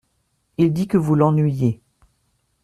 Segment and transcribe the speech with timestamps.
[0.57, 1.79] Il dit que vous l’ennuyez.